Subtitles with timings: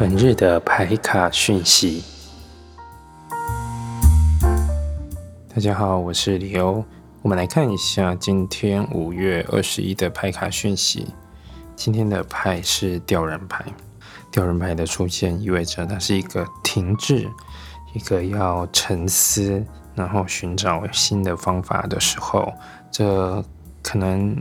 [0.00, 2.02] 本日的牌卡讯息。
[5.54, 6.82] 大家好，我是李欧。
[7.20, 11.08] 我们来看一下今天五月二十一的牌卡讯息。
[11.76, 13.62] 今天的牌是吊人牌，
[14.30, 17.28] 吊人牌的出现意味着它是一个停滞，
[17.92, 19.62] 一个要沉思，
[19.94, 22.50] 然后寻找新的方法的时候，
[22.90, 23.44] 这
[23.82, 24.34] 可能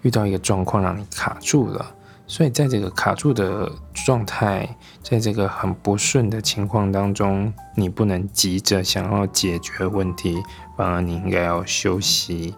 [0.00, 1.94] 遇到一个状况让你卡住了。
[2.32, 4.66] 所以，在这个卡住的状态，
[5.02, 10.42] 在这个很不顺的情况当中，你不能急着想要解决问题，
[10.74, 12.54] 反而你应该要休息，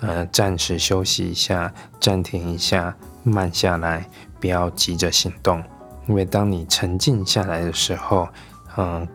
[0.00, 4.08] 呃，暂时休息一下，暂停一下，慢下来，
[4.40, 5.62] 不要急着行动。
[6.08, 8.26] 因为当你沉静下来的时候，
[8.78, 9.06] 嗯，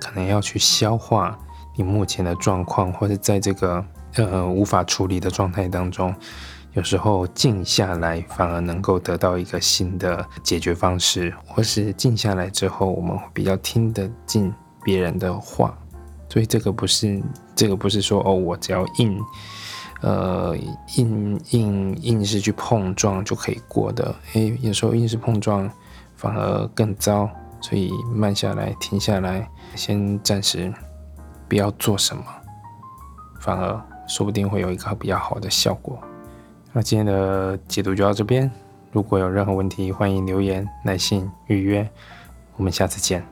[0.00, 1.38] 可能要去消化
[1.76, 3.84] 你目前的状况，或者在这个
[4.16, 6.12] 呃无法处理的状态当中。
[6.76, 14.52] 有时候静下来，反而能够得到一个新的解决方式，或是静下来之后，我们比较听得进
[14.84, 15.74] 别人的话。
[16.28, 17.22] 所以这个不是，
[17.54, 19.18] 这个不是说哦，我只要硬，
[20.02, 20.54] 呃，
[20.96, 24.14] 硬硬硬是去碰撞就可以过的。
[24.34, 25.70] 诶，有时候硬是碰撞
[26.14, 27.26] 反而更糟。
[27.62, 30.70] 所以慢下来，停下来，先暂时
[31.48, 32.22] 不要做什么，
[33.40, 35.98] 反而说不定会有一个比较好的效果。
[36.76, 38.50] 那今天的解读就到这边。
[38.92, 41.88] 如果有任何问题欢迎留言来信预约。
[42.54, 43.24] 我们下次见。